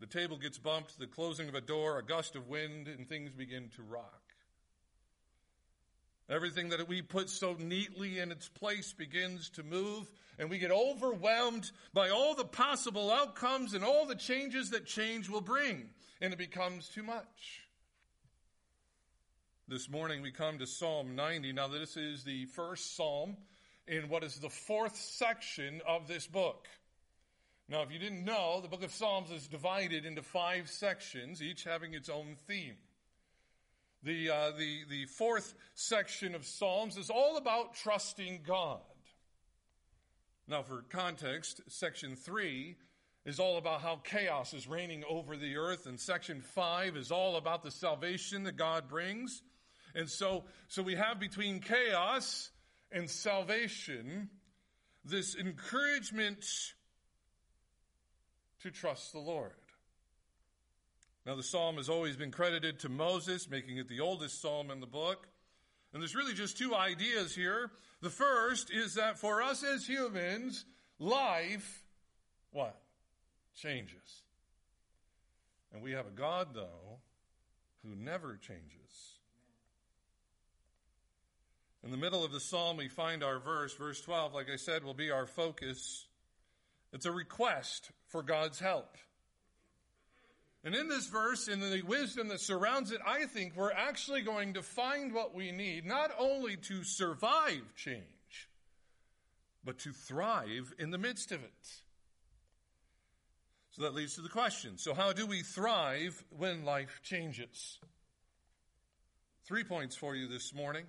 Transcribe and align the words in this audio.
The 0.00 0.06
table 0.06 0.36
gets 0.36 0.58
bumped, 0.58 0.98
the 0.98 1.06
closing 1.06 1.48
of 1.48 1.54
a 1.54 1.60
door, 1.60 1.98
a 1.98 2.04
gust 2.04 2.36
of 2.36 2.48
wind, 2.48 2.86
and 2.86 3.08
things 3.08 3.32
begin 3.32 3.68
to 3.76 3.82
rock. 3.82 4.22
Everything 6.30 6.68
that 6.68 6.86
we 6.86 7.02
put 7.02 7.30
so 7.30 7.56
neatly 7.58 8.18
in 8.18 8.30
its 8.30 8.48
place 8.48 8.92
begins 8.92 9.48
to 9.50 9.62
move, 9.62 10.06
and 10.38 10.50
we 10.50 10.58
get 10.58 10.70
overwhelmed 10.70 11.70
by 11.94 12.10
all 12.10 12.34
the 12.34 12.44
possible 12.44 13.10
outcomes 13.10 13.72
and 13.74 13.82
all 13.82 14.06
the 14.06 14.14
changes 14.14 14.70
that 14.70 14.86
change 14.86 15.28
will 15.28 15.40
bring, 15.40 15.88
and 16.20 16.32
it 16.32 16.38
becomes 16.38 16.88
too 16.88 17.02
much. 17.02 17.62
This 19.66 19.90
morning 19.90 20.22
we 20.22 20.30
come 20.30 20.58
to 20.58 20.66
Psalm 20.66 21.16
90. 21.16 21.52
Now, 21.52 21.68
this 21.68 21.96
is 21.96 22.24
the 22.24 22.44
first 22.46 22.94
psalm 22.94 23.36
in 23.86 24.08
what 24.08 24.22
is 24.22 24.36
the 24.36 24.48
fourth 24.48 24.96
section 24.96 25.80
of 25.86 26.06
this 26.08 26.26
book. 26.26 26.68
Now, 27.70 27.82
if 27.82 27.92
you 27.92 27.98
didn't 27.98 28.24
know, 28.24 28.60
the 28.62 28.68
book 28.68 28.82
of 28.82 28.92
Psalms 28.92 29.30
is 29.30 29.46
divided 29.46 30.06
into 30.06 30.22
five 30.22 30.70
sections, 30.70 31.42
each 31.42 31.64
having 31.64 31.92
its 31.92 32.08
own 32.08 32.36
theme. 32.46 32.76
The, 34.02 34.30
uh, 34.30 34.50
the, 34.56 34.84
the 34.88 35.04
fourth 35.04 35.54
section 35.74 36.34
of 36.34 36.46
Psalms 36.46 36.96
is 36.96 37.10
all 37.10 37.36
about 37.36 37.74
trusting 37.74 38.40
God. 38.46 38.80
Now, 40.46 40.62
for 40.62 40.82
context, 40.88 41.60
section 41.68 42.16
three 42.16 42.76
is 43.26 43.38
all 43.38 43.58
about 43.58 43.82
how 43.82 43.96
chaos 43.96 44.54
is 44.54 44.66
reigning 44.66 45.04
over 45.06 45.36
the 45.36 45.58
earth, 45.58 45.86
and 45.86 46.00
section 46.00 46.40
five 46.40 46.96
is 46.96 47.10
all 47.10 47.36
about 47.36 47.62
the 47.62 47.70
salvation 47.70 48.44
that 48.44 48.56
God 48.56 48.88
brings. 48.88 49.42
And 49.94 50.08
so, 50.08 50.44
so 50.68 50.82
we 50.82 50.94
have 50.94 51.20
between 51.20 51.60
chaos 51.60 52.50
and 52.90 53.10
salvation 53.10 54.30
this 55.04 55.36
encouragement 55.36 56.46
to 58.62 58.70
trust 58.70 59.12
the 59.12 59.18
Lord. 59.18 59.52
Now, 61.26 61.34
the 61.34 61.42
psalm 61.42 61.76
has 61.76 61.88
always 61.88 62.16
been 62.16 62.30
credited 62.30 62.80
to 62.80 62.88
Moses, 62.88 63.50
making 63.50 63.76
it 63.76 63.88
the 63.88 64.00
oldest 64.00 64.40
psalm 64.40 64.70
in 64.70 64.80
the 64.80 64.86
book. 64.86 65.28
And 65.92 66.02
there's 66.02 66.14
really 66.14 66.34
just 66.34 66.56
two 66.56 66.74
ideas 66.74 67.34
here. 67.34 67.70
The 68.00 68.10
first 68.10 68.70
is 68.70 68.94
that 68.94 69.18
for 69.18 69.42
us 69.42 69.62
as 69.62 69.86
humans, 69.86 70.64
life, 70.98 71.84
what? 72.50 72.80
Changes. 73.54 74.22
And 75.72 75.82
we 75.82 75.92
have 75.92 76.06
a 76.06 76.10
God, 76.10 76.48
though, 76.54 77.00
who 77.84 77.94
never 77.94 78.36
changes. 78.36 79.18
In 81.84 81.90
the 81.90 81.96
middle 81.96 82.24
of 82.24 82.32
the 82.32 82.40
psalm, 82.40 82.76
we 82.76 82.88
find 82.88 83.22
our 83.22 83.38
verse. 83.38 83.74
Verse 83.74 84.00
12, 84.00 84.34
like 84.34 84.48
I 84.50 84.56
said, 84.56 84.82
will 84.82 84.94
be 84.94 85.10
our 85.10 85.26
focus. 85.26 86.06
It's 86.92 87.06
a 87.06 87.12
request 87.12 87.90
for 88.06 88.22
God's 88.22 88.58
help. 88.58 88.96
And 90.64 90.74
in 90.74 90.88
this 90.88 91.06
verse, 91.06 91.48
in 91.48 91.60
the 91.60 91.82
wisdom 91.82 92.28
that 92.28 92.40
surrounds 92.40 92.90
it, 92.90 93.00
I 93.06 93.26
think 93.26 93.54
we're 93.54 93.72
actually 93.72 94.22
going 94.22 94.54
to 94.54 94.62
find 94.62 95.12
what 95.12 95.34
we 95.34 95.52
need, 95.52 95.86
not 95.86 96.10
only 96.18 96.56
to 96.56 96.82
survive 96.82 97.62
change, 97.76 98.48
but 99.64 99.78
to 99.80 99.92
thrive 99.92 100.74
in 100.78 100.90
the 100.90 100.98
midst 100.98 101.30
of 101.30 101.42
it. 101.42 101.82
So 103.70 103.82
that 103.82 103.94
leads 103.94 104.16
to 104.16 104.22
the 104.22 104.28
question. 104.28 104.78
So 104.78 104.94
how 104.94 105.12
do 105.12 105.26
we 105.26 105.42
thrive 105.42 106.24
when 106.36 106.64
life 106.64 107.00
changes? 107.04 107.78
Three 109.46 109.62
points 109.62 109.94
for 109.94 110.16
you 110.16 110.26
this 110.26 110.52
morning. 110.52 110.86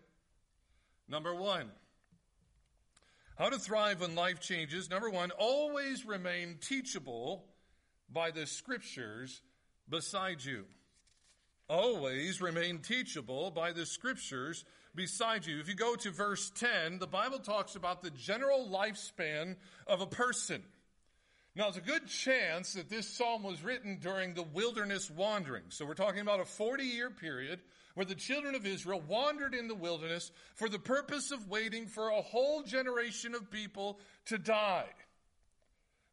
Number 1.08 1.36
one, 1.36 1.70
how 3.40 3.50
to 3.50 3.58
thrive 3.58 4.02
when 4.02 4.16
life 4.16 4.42
changes. 4.42 4.90
Number 4.90 5.10
one, 5.10 5.32
always 5.32 6.06
remain 6.06 6.58
teachable 6.60 7.46
by 8.12 8.32
the 8.32 8.46
scriptures 8.46 9.42
beside 9.88 10.44
you. 10.44 10.66
Always 11.70 12.42
remain 12.42 12.80
teachable 12.80 13.50
by 13.50 13.72
the 13.72 13.86
scriptures 13.86 14.66
beside 14.94 15.46
you. 15.46 15.60
If 15.62 15.70
you 15.70 15.76
go 15.76 15.96
to 15.96 16.12
verse 16.12 16.52
10, 16.56 17.00
the 17.00 17.08
Bible 17.08 17.40
talks 17.40 17.76
about 17.76 18.02
the 18.02 18.10
general 18.10 18.68
lifespan 18.70 19.56
of 19.88 20.02
a 20.02 20.08
person. 20.08 20.62
Now, 21.56 21.70
it's 21.70 21.78
a 21.78 21.82
good 21.82 22.08
chance 22.08 22.74
that 22.74 22.90
this 22.90 23.08
psalm 23.08 23.44
was 23.44 23.64
written 23.64 24.00
during 24.02 24.34
the 24.34 24.44
wilderness 24.44 25.10
wandering. 25.10 25.64
So, 25.70 25.86
we're 25.86 25.94
talking 25.94 26.22
about 26.22 26.42
a 26.42 26.46
40 26.46 26.84
year 26.84 27.10
period 27.10 27.62
where 28.00 28.06
the 28.06 28.16
children 28.16 28.56
of 28.56 28.66
Israel 28.66 29.04
wandered 29.10 29.54
in 29.54 29.68
the 29.68 29.76
wilderness 29.76 30.32
for 30.56 30.70
the 30.70 30.80
purpose 30.80 31.32
of 31.32 31.50
waiting 31.50 31.86
for 31.86 32.08
a 32.08 32.22
whole 32.22 32.64
generation 32.64 33.36
of 33.36 33.52
people 33.52 34.00
to 34.26 34.38
die. 34.38 34.88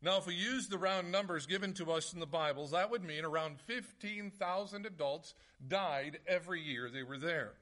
Now, 0.03 0.19
if 0.19 0.27
we 0.27 0.35
use 0.35 0.67
the 0.67 0.79
round 0.79 1.13
numbers 1.13 1.47
given 1.47 1.75
to 1.75 1.93
us 1.93 2.13
in 2.13 2.19
the 2.19 2.27
Bibles, 2.27 2.73
that 2.73 2.91
would 2.91 3.05
mean 3.05 3.25
around 3.25 3.61
15,000 3.69 4.85
adults 4.85 5.35
died 5.69 6.19
every 6.27 6.61
year 6.61 6.91
they 6.91 7.05
were 7.05 7.19
there. 7.19 7.53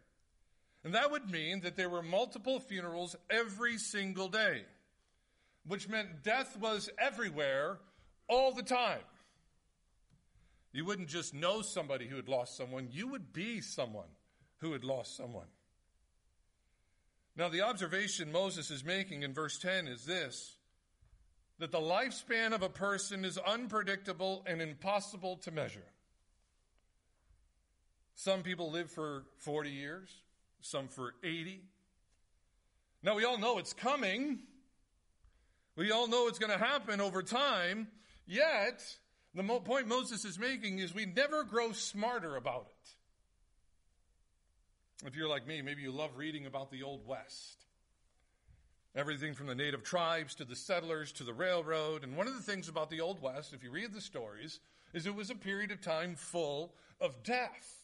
And 0.85 0.95
that 0.95 1.11
would 1.11 1.31
mean 1.31 1.61
that 1.61 1.77
there 1.77 1.91
were 1.91 2.03
multiple 2.03 2.61
funerals 2.61 3.15
every 3.29 3.77
single 3.77 4.29
day, 4.29 4.62
which 5.67 5.87
meant 5.87 6.23
death 6.23 6.59
was 6.59 6.89
everywhere 6.99 7.77
all 8.27 8.55
the 8.55 8.62
time. 8.62 9.03
You 10.75 10.85
wouldn't 10.85 11.09
just 11.09 11.33
know 11.33 11.62
somebody 11.62 12.09
who 12.09 12.17
had 12.17 12.29
lost 12.29 12.57
someone, 12.57 12.89
you 12.91 13.07
would 13.07 13.33
be 13.33 13.61
someone 13.61 14.09
who 14.59 14.73
had 14.73 14.83
lost 14.83 15.17
someone. 15.17 15.47
Now, 17.37 17.49
the 17.49 17.62
observation 17.62 18.33
Moses 18.33 18.73
is 18.73 18.85
making 18.85 19.23
in 19.23 19.33
verse 19.33 19.59
10 19.59 19.87
is 19.87 20.05
this 20.05 20.57
that 21.61 21.71
the 21.71 21.79
lifespan 21.79 22.53
of 22.53 22.62
a 22.62 22.69
person 22.69 23.25
is 23.25 23.39
unpredictable 23.39 24.43
and 24.45 24.61
impossible 24.61 25.37
to 25.37 25.53
measure. 25.53 25.87
Some 28.17 28.43
people 28.43 28.73
live 28.73 28.91
for 28.91 29.25
40 29.39 29.71
years, 29.71 30.11
some 30.61 30.89
for 30.89 31.15
80. 31.23 31.62
Now, 33.05 33.15
we 33.15 33.25
all 33.25 33.39
know 33.39 33.59
it's 33.59 33.73
coming. 33.73 34.41
We 35.77 35.93
all 35.93 36.09
know 36.09 36.27
it's 36.27 36.41
going 36.41 36.53
to 36.53 36.65
happen 36.65 37.01
over 37.01 37.23
time. 37.23 37.87
Yet, 38.27 38.83
the 39.34 39.43
mo- 39.43 39.61
point 39.61 39.89
Moses 39.89 40.25
is 40.25 40.39
making 40.39 40.78
is 40.78 40.95
we 40.95 41.06
never 41.06 41.45
grow 41.45 41.72
smarter 41.72 42.37
about 42.37 42.69
it. 42.69 42.91
If 45.06 45.17
you're 45.17 45.28
like 45.28 45.47
me, 45.47 45.61
maybe 45.61 45.83
you 45.83 45.91
love 45.91 46.17
reading 46.17 46.47
about 46.47 46.71
the 46.71 46.83
Old 46.83 47.06
West. 47.06 47.65
Everything 48.97 49.34
from 49.34 49.49
the 49.49 49.55
native 49.55 49.83
tribes 49.83 50.37
to 50.37 50.44
the 50.44 50.55
settlers 50.55 51.11
to 51.12 51.25
the 51.25 51.34
railroad. 51.34 52.05
And 52.05 52.17
one 52.17 52.28
of 52.28 52.34
the 52.34 52.43
things 52.43 52.69
about 52.69 52.91
the 52.91 53.00
Old 53.00 53.21
West, 53.21 53.53
if 53.53 53.65
you 53.65 53.71
read 53.71 53.93
the 53.93 54.00
stories, 54.00 54.61
is 54.93 55.06
it 55.06 55.15
was 55.15 55.31
a 55.31 55.34
period 55.34 55.73
of 55.73 55.81
time 55.81 56.15
full 56.15 56.75
of 57.00 57.23
death. 57.25 57.84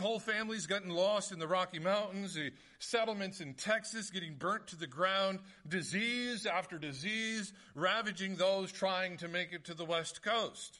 Whole 0.00 0.20
families 0.20 0.66
getting 0.66 0.90
lost 0.90 1.32
in 1.32 1.40
the 1.40 1.48
Rocky 1.48 1.80
Mountains, 1.80 2.34
the 2.34 2.52
settlements 2.78 3.40
in 3.40 3.54
Texas 3.54 4.10
getting 4.10 4.34
burnt 4.34 4.68
to 4.68 4.76
the 4.76 4.86
ground, 4.86 5.40
disease 5.66 6.46
after 6.46 6.78
disease 6.78 7.52
ravaging 7.74 8.36
those 8.36 8.70
trying 8.70 9.16
to 9.16 9.26
make 9.26 9.52
it 9.52 9.64
to 9.64 9.74
the 9.74 9.84
West 9.84 10.22
Coast. 10.22 10.78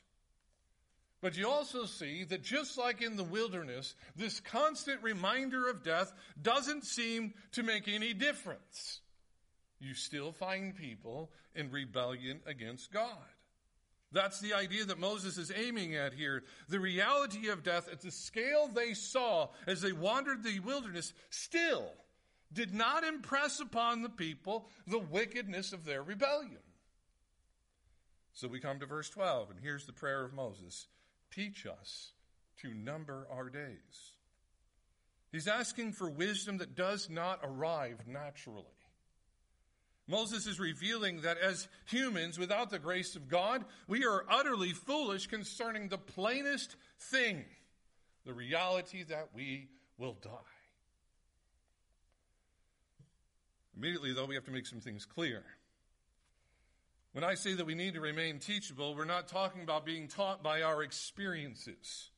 But 1.20 1.36
you 1.36 1.48
also 1.48 1.84
see 1.84 2.22
that 2.24 2.44
just 2.44 2.78
like 2.78 3.02
in 3.02 3.16
the 3.16 3.24
wilderness, 3.24 3.96
this 4.14 4.38
constant 4.38 5.02
reminder 5.02 5.68
of 5.68 5.82
death 5.82 6.12
doesn't 6.40 6.84
seem 6.84 7.34
to 7.52 7.64
make 7.64 7.88
any 7.88 8.14
difference. 8.14 9.00
You 9.80 9.94
still 9.94 10.30
find 10.30 10.76
people 10.76 11.32
in 11.56 11.72
rebellion 11.72 12.38
against 12.46 12.92
God. 12.92 13.16
That's 14.10 14.40
the 14.40 14.54
idea 14.54 14.86
that 14.86 14.98
Moses 14.98 15.36
is 15.36 15.52
aiming 15.54 15.94
at 15.94 16.14
here. 16.14 16.44
The 16.68 16.80
reality 16.80 17.48
of 17.48 17.62
death 17.62 17.88
at 17.92 18.00
the 18.00 18.10
scale 18.10 18.68
they 18.68 18.94
saw 18.94 19.48
as 19.66 19.82
they 19.82 19.92
wandered 19.92 20.42
the 20.42 20.60
wilderness 20.60 21.12
still 21.28 21.92
did 22.52 22.72
not 22.72 23.04
impress 23.04 23.60
upon 23.60 24.00
the 24.02 24.08
people 24.08 24.68
the 24.86 24.98
wickedness 24.98 25.72
of 25.72 25.84
their 25.84 26.02
rebellion. 26.02 26.56
So 28.32 28.48
we 28.48 28.60
come 28.60 28.78
to 28.80 28.86
verse 28.86 29.10
12, 29.10 29.50
and 29.50 29.60
here's 29.60 29.84
the 29.84 29.92
prayer 29.92 30.24
of 30.24 30.32
Moses 30.32 30.86
Teach 31.30 31.66
us 31.66 32.12
to 32.62 32.72
number 32.72 33.26
our 33.30 33.50
days. 33.50 34.12
He's 35.30 35.46
asking 35.46 35.92
for 35.92 36.08
wisdom 36.08 36.58
that 36.58 36.74
does 36.74 37.10
not 37.10 37.40
arrive 37.42 38.06
naturally. 38.06 38.64
Moses 40.08 40.46
is 40.46 40.58
revealing 40.58 41.20
that 41.20 41.36
as 41.36 41.68
humans, 41.84 42.38
without 42.38 42.70
the 42.70 42.78
grace 42.78 43.14
of 43.14 43.28
God, 43.28 43.64
we 43.86 44.06
are 44.06 44.24
utterly 44.28 44.72
foolish 44.72 45.26
concerning 45.26 45.88
the 45.88 45.98
plainest 45.98 46.76
thing 46.98 47.44
the 48.24 48.32
reality 48.34 49.04
that 49.04 49.28
we 49.34 49.68
will 49.98 50.16
die. 50.22 50.30
Immediately, 53.76 54.12
though, 54.14 54.26
we 54.26 54.34
have 54.34 54.44
to 54.44 54.50
make 54.50 54.66
some 54.66 54.80
things 54.80 55.04
clear. 55.04 55.44
When 57.12 57.22
I 57.22 57.34
say 57.34 57.54
that 57.54 57.64
we 57.64 57.74
need 57.74 57.94
to 57.94 58.00
remain 58.00 58.38
teachable, 58.38 58.94
we're 58.94 59.04
not 59.04 59.28
talking 59.28 59.62
about 59.62 59.86
being 59.86 60.08
taught 60.08 60.42
by 60.42 60.62
our 60.62 60.82
experiences. 60.82 62.10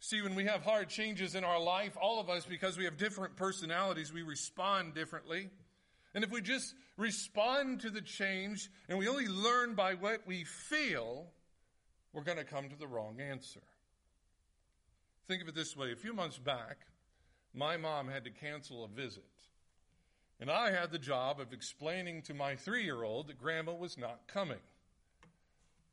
See, 0.00 0.22
when 0.22 0.34
we 0.34 0.44
have 0.44 0.62
hard 0.62 0.88
changes 0.88 1.34
in 1.34 1.44
our 1.44 1.60
life, 1.60 1.96
all 2.00 2.20
of 2.20 2.30
us, 2.30 2.46
because 2.46 2.78
we 2.78 2.84
have 2.84 2.96
different 2.96 3.36
personalities, 3.36 4.12
we 4.12 4.22
respond 4.22 4.94
differently. 4.94 5.50
And 6.18 6.24
if 6.24 6.32
we 6.32 6.40
just 6.40 6.74
respond 6.96 7.82
to 7.82 7.90
the 7.90 8.00
change 8.00 8.72
and 8.88 8.98
we 8.98 9.06
only 9.06 9.28
learn 9.28 9.76
by 9.76 9.94
what 9.94 10.26
we 10.26 10.42
feel, 10.42 11.28
we're 12.12 12.24
going 12.24 12.38
to 12.38 12.44
come 12.44 12.68
to 12.68 12.74
the 12.74 12.88
wrong 12.88 13.20
answer. 13.20 13.62
Think 15.28 15.42
of 15.42 15.48
it 15.48 15.54
this 15.54 15.76
way 15.76 15.92
a 15.92 15.96
few 15.96 16.12
months 16.12 16.36
back, 16.36 16.78
my 17.54 17.76
mom 17.76 18.08
had 18.08 18.24
to 18.24 18.30
cancel 18.30 18.82
a 18.82 18.88
visit. 18.88 19.30
And 20.40 20.50
I 20.50 20.72
had 20.72 20.90
the 20.90 20.98
job 20.98 21.38
of 21.38 21.52
explaining 21.52 22.22
to 22.22 22.34
my 22.34 22.56
three 22.56 22.82
year 22.82 23.04
old 23.04 23.28
that 23.28 23.38
grandma 23.38 23.74
was 23.74 23.96
not 23.96 24.26
coming. 24.26 24.58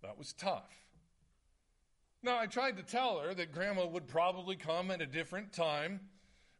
That 0.02 0.18
was 0.18 0.34
tough. 0.34 0.74
Now, 2.24 2.40
I 2.40 2.48
tried 2.48 2.78
to 2.78 2.84
tell 2.84 3.20
her 3.20 3.36
that 3.36 3.54
grandma 3.54 3.86
would 3.86 4.08
probably 4.08 4.56
come 4.56 4.90
at 4.90 5.02
a 5.02 5.06
different 5.06 5.54
time, 5.54 6.00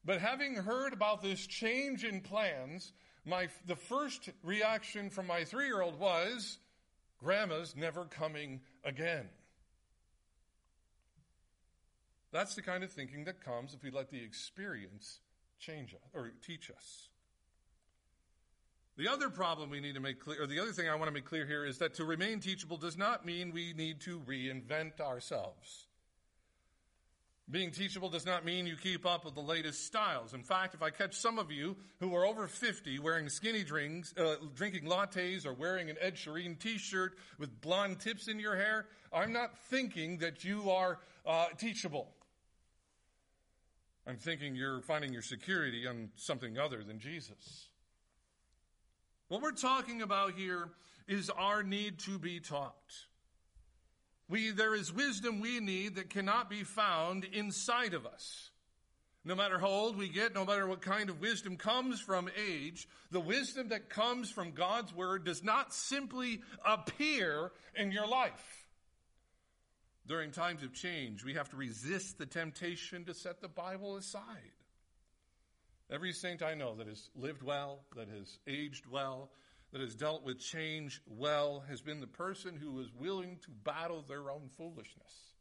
but 0.06 0.22
having 0.22 0.54
heard 0.54 0.94
about 0.94 1.24
this 1.24 1.48
change 1.48 2.04
in 2.04 2.22
plans, 2.22 2.94
my, 3.26 3.48
the 3.66 3.76
first 3.76 4.30
reaction 4.44 5.10
from 5.10 5.28
my 5.28 5.44
three 5.44 5.66
year 5.66 5.82
old 5.82 6.00
was, 6.00 6.58
Grandma's 7.24 7.76
never 7.76 8.06
coming 8.06 8.62
again. 8.84 9.28
That's 12.32 12.56
the 12.56 12.62
kind 12.62 12.84
of 12.84 12.92
thinking 12.92 13.24
that 13.26 13.44
comes 13.44 13.74
if 13.74 13.82
we 13.82 13.92
let 13.92 14.12
the 14.12 14.22
experience 14.22 15.20
change 15.58 15.94
us 15.94 16.02
or 16.14 16.32
teach 16.46 16.70
us. 16.70 17.10
The 18.98 19.08
other 19.10 19.30
problem 19.30 19.70
we 19.70 19.82
need 19.82 19.96
to 19.96 20.00
make 20.00 20.20
clear, 20.20 20.44
or 20.44 20.48
the 20.48 20.60
other 20.60 20.72
thing 20.72 20.88
I 20.88 20.96
want 20.96 21.08
to 21.08 21.14
make 21.14 21.26
clear 21.26 21.46
here 21.46 21.66
is 21.66 21.78
that 21.80 21.96
to 21.96 22.06
remain 22.06 22.40
teachable 22.40 22.78
does 22.78 22.98
not 22.98 23.26
mean 23.26 23.52
we 23.52 23.74
need 23.74 24.02
to 24.02 24.20
reinvent 24.22 25.02
ourselves. 25.02 25.88
Being 27.50 27.70
teachable 27.70 28.10
does 28.10 28.26
not 28.26 28.44
mean 28.44 28.66
you 28.66 28.76
keep 28.76 29.06
up 29.06 29.24
with 29.24 29.36
the 29.36 29.42
latest 29.42 29.86
styles. 29.86 30.34
In 30.34 30.42
fact, 30.42 30.74
if 30.74 30.82
I 30.82 30.90
catch 30.90 31.16
some 31.16 31.38
of 31.38 31.52
you 31.52 31.76
who 32.00 32.16
are 32.16 32.26
over 32.26 32.48
50 32.48 32.98
wearing 32.98 33.30
skinny 33.30 33.64
drinks, 33.64 34.16
uh, 34.18 34.38
drinking 34.56 34.86
lattes, 34.86 35.46
or 35.46 35.54
wearing 35.54 35.92
an 35.92 35.96
Ed 36.02 36.16
Sheeran 36.16 36.58
t-shirt 36.58 37.14
with 37.38 37.62
blonde 37.62 38.00
tips 38.00 38.28
in 38.28 38.40
your 38.40 38.56
hair, 38.56 38.88
I'm 39.14 39.32
not 39.32 39.56
thinking 39.70 40.18
that 40.20 40.44
you 40.44 40.72
are 40.72 40.98
uh, 41.24 41.46
teachable. 41.60 42.10
I'm 44.08 44.18
thinking 44.18 44.56
you're 44.56 44.82
finding 44.82 45.14
your 45.14 45.22
security 45.22 45.86
on 45.88 46.10
something 46.16 46.58
other 46.58 46.84
than 46.84 47.00
Jesus. 47.00 47.68
What 49.28 49.44
we're 49.44 49.52
talking 49.52 50.02
about 50.02 50.34
here 50.34 50.70
is 51.08 51.30
our 51.30 51.62
need 51.62 52.00
to 52.00 52.18
be 52.18 52.40
taught. 52.40 52.74
We, 54.28 54.52
there 54.52 54.74
is 54.74 54.92
wisdom 54.92 55.40
we 55.40 55.60
need 55.60 55.96
that 55.96 56.10
cannot 56.10 56.50
be 56.50 56.64
found 56.64 57.26
inside 57.26 57.94
of 57.94 58.06
us. 58.06 58.50
No 59.24 59.36
matter 59.36 59.58
how 59.58 59.68
old 59.68 59.98
we 59.98 60.08
get, 60.08 60.36
no 60.36 60.46
matter 60.46 60.68
what 60.68 60.82
kind 60.82 61.10
of 61.10 61.20
wisdom 61.20 61.58
comes 61.58 62.00
from 62.00 62.30
age, 62.38 62.88
the 63.10 63.20
wisdom 63.20 63.70
that 63.70 63.90
comes 63.90 64.30
from 64.30 64.52
God's 64.52 64.94
Word 64.94 65.26
does 65.26 65.44
not 65.44 65.74
simply 65.74 66.42
appear 66.64 67.52
in 67.76 67.92
your 67.92 68.08
life. 68.08 68.68
During 70.08 70.30
times 70.30 70.62
of 70.62 70.74
change, 70.74 71.24
we 71.24 71.34
have 71.34 71.50
to 71.50 71.56
resist 71.56 72.20
the 72.20 72.28
temptation 72.28 73.06
to 73.06 73.16
set 73.16 73.42
the 73.42 73.48
Bible 73.48 73.96
aside. 73.96 74.52
Every 75.90 76.14
saint 76.14 76.44
I 76.44 76.54
know 76.54 76.76
that 76.76 76.88
has 76.88 77.10
lived 77.16 77.42
well, 77.42 77.80
that 77.96 78.10
has 78.10 78.38
aged 78.48 78.86
well, 78.86 79.32
that 79.76 79.82
has 79.82 79.94
dealt 79.94 80.24
with 80.24 80.40
change 80.40 81.02
well 81.06 81.62
has 81.68 81.82
been 81.82 82.00
the 82.00 82.08
person 82.08 82.56
who 82.56 82.80
is 82.80 82.88
willing 82.98 83.38
to 83.42 83.50
battle 83.66 84.06
their 84.08 84.32
own 84.32 84.44
foolishness. 84.56 85.34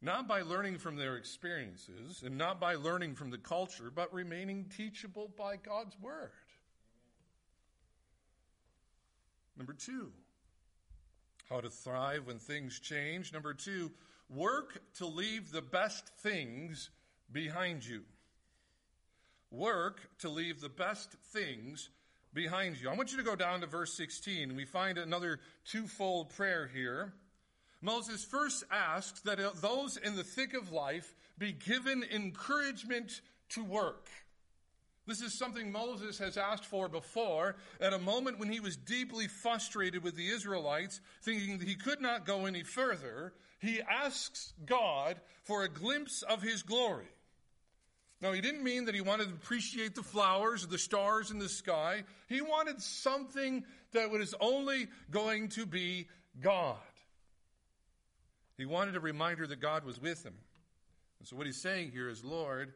Not 0.00 0.28
by 0.28 0.42
learning 0.42 0.78
from 0.78 0.94
their 0.94 1.16
experiences 1.16 2.22
and 2.24 2.38
not 2.38 2.60
by 2.60 2.76
learning 2.76 3.16
from 3.16 3.30
the 3.30 3.38
culture, 3.38 3.90
but 3.92 4.14
remaining 4.14 4.66
teachable 4.76 5.32
by 5.36 5.56
God's 5.56 5.96
Word. 6.00 6.30
Number 9.56 9.72
two, 9.72 10.12
how 11.48 11.60
to 11.60 11.68
thrive 11.68 12.28
when 12.28 12.38
things 12.38 12.78
change. 12.78 13.32
Number 13.32 13.54
two, 13.54 13.90
work 14.28 14.80
to 14.98 15.06
leave 15.06 15.50
the 15.50 15.62
best 15.62 16.06
things 16.20 16.90
behind 17.32 17.84
you. 17.84 18.02
Work 19.50 20.16
to 20.20 20.28
leave 20.28 20.60
the 20.60 20.68
best 20.68 21.16
things 21.32 21.90
behind 22.32 22.80
you. 22.80 22.88
I 22.88 22.94
want 22.94 23.12
you 23.12 23.18
to 23.18 23.24
go 23.24 23.36
down 23.36 23.60
to 23.60 23.66
verse 23.66 23.92
16. 23.94 24.54
We 24.54 24.64
find 24.64 24.98
another 24.98 25.40
twofold 25.64 26.30
prayer 26.30 26.70
here. 26.72 27.12
Moses 27.82 28.24
first 28.24 28.64
asks 28.70 29.20
that 29.22 29.38
those 29.60 29.96
in 29.96 30.16
the 30.16 30.24
thick 30.24 30.54
of 30.54 30.70
life 30.70 31.14
be 31.38 31.52
given 31.52 32.04
encouragement 32.04 33.20
to 33.50 33.64
work. 33.64 34.08
This 35.06 35.22
is 35.22 35.36
something 35.36 35.72
Moses 35.72 36.18
has 36.18 36.36
asked 36.36 36.66
for 36.66 36.88
before 36.88 37.56
at 37.80 37.94
a 37.94 37.98
moment 37.98 38.38
when 38.38 38.52
he 38.52 38.60
was 38.60 38.76
deeply 38.76 39.26
frustrated 39.26 40.04
with 40.04 40.14
the 40.14 40.28
Israelites, 40.28 41.00
thinking 41.22 41.58
that 41.58 41.66
he 41.66 41.74
could 41.74 42.00
not 42.00 42.26
go 42.26 42.46
any 42.46 42.62
further. 42.62 43.32
He 43.58 43.80
asks 43.80 44.52
God 44.66 45.20
for 45.42 45.64
a 45.64 45.68
glimpse 45.68 46.22
of 46.22 46.42
his 46.42 46.62
glory. 46.62 47.08
Now, 48.20 48.32
he 48.32 48.42
didn't 48.42 48.62
mean 48.62 48.84
that 48.84 48.94
he 48.94 49.00
wanted 49.00 49.28
to 49.28 49.34
appreciate 49.34 49.94
the 49.94 50.02
flowers, 50.02 50.66
the 50.66 50.78
stars 50.78 51.30
in 51.30 51.38
the 51.38 51.48
sky. 51.48 52.04
He 52.28 52.42
wanted 52.42 52.82
something 52.82 53.64
that 53.92 54.10
was 54.10 54.34
only 54.40 54.88
going 55.10 55.48
to 55.50 55.64
be 55.64 56.06
God. 56.40 56.76
He 58.58 58.66
wanted 58.66 58.94
a 58.94 59.00
reminder 59.00 59.46
that 59.46 59.60
God 59.60 59.84
was 59.84 59.98
with 59.98 60.22
him. 60.22 60.34
And 61.18 61.26
so, 61.26 61.36
what 61.36 61.46
he's 61.46 61.60
saying 61.60 61.92
here 61.92 62.10
is, 62.10 62.22
Lord, 62.22 62.74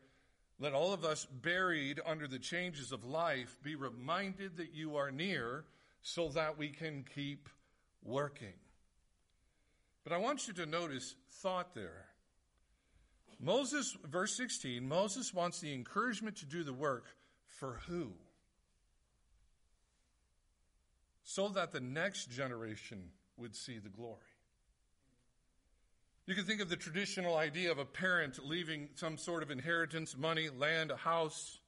let 0.58 0.72
all 0.72 0.94
of 0.94 1.04
us 1.04 1.26
buried 1.26 2.00
under 2.06 2.26
the 2.26 2.38
changes 2.38 2.90
of 2.90 3.04
life 3.04 3.58
be 3.62 3.74
reminded 3.74 4.56
that 4.56 4.72
you 4.72 4.96
are 4.96 5.10
near 5.10 5.64
so 6.00 6.28
that 6.30 6.56
we 6.56 6.68
can 6.68 7.04
keep 7.14 7.50
working. 8.02 8.54
But 10.04 10.14
I 10.14 10.18
want 10.18 10.46
you 10.46 10.54
to 10.54 10.66
notice 10.66 11.16
thought 11.30 11.74
there. 11.74 12.06
Moses, 13.44 13.94
verse 14.04 14.34
16, 14.38 14.88
Moses 14.88 15.34
wants 15.34 15.60
the 15.60 15.74
encouragement 15.74 16.36
to 16.36 16.46
do 16.46 16.64
the 16.64 16.72
work 16.72 17.04
for 17.46 17.80
who? 17.86 18.12
So 21.24 21.48
that 21.50 21.70
the 21.70 21.80
next 21.80 22.30
generation 22.30 23.10
would 23.36 23.54
see 23.54 23.78
the 23.78 23.90
glory. 23.90 24.18
You 26.26 26.34
can 26.34 26.44
think 26.44 26.62
of 26.62 26.70
the 26.70 26.76
traditional 26.76 27.36
idea 27.36 27.70
of 27.70 27.78
a 27.78 27.84
parent 27.84 28.38
leaving 28.46 28.88
some 28.94 29.18
sort 29.18 29.42
of 29.42 29.50
inheritance, 29.50 30.16
money, 30.16 30.48
land, 30.48 30.90
a 30.90 30.96
house. 30.96 31.58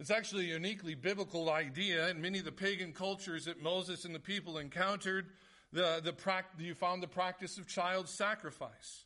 It's 0.00 0.10
actually 0.10 0.50
a 0.50 0.54
uniquely 0.54 0.96
biblical 0.96 1.48
idea 1.48 2.08
in 2.08 2.20
many 2.20 2.40
of 2.40 2.44
the 2.44 2.50
pagan 2.50 2.92
cultures 2.92 3.44
that 3.44 3.62
Moses 3.62 4.04
and 4.04 4.12
the 4.12 4.20
people 4.20 4.58
encountered. 4.58 5.26
The, 5.72 6.00
the, 6.02 6.64
you 6.64 6.74
found 6.74 7.04
the 7.04 7.08
practice 7.08 7.56
of 7.56 7.68
child 7.68 8.08
sacrifice. 8.08 9.04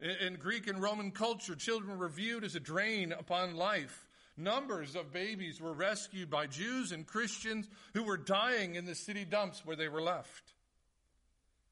In 0.00 0.34
Greek 0.34 0.66
and 0.66 0.82
Roman 0.82 1.10
culture, 1.10 1.54
children 1.54 1.98
were 1.98 2.08
viewed 2.08 2.44
as 2.44 2.54
a 2.54 2.60
drain 2.60 3.12
upon 3.12 3.56
life. 3.56 4.06
Numbers 4.36 4.94
of 4.94 5.12
babies 5.12 5.60
were 5.60 5.72
rescued 5.72 6.28
by 6.28 6.46
Jews 6.46 6.92
and 6.92 7.06
Christians 7.06 7.66
who 7.94 8.02
were 8.02 8.18
dying 8.18 8.74
in 8.74 8.84
the 8.84 8.94
city 8.94 9.24
dumps 9.24 9.64
where 9.64 9.76
they 9.76 9.88
were 9.88 10.02
left. 10.02 10.52